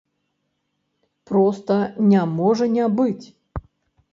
Проста 1.31 1.75
не 2.13 2.21
можа 2.41 2.65
не 2.79 2.85
быць! 3.01 3.25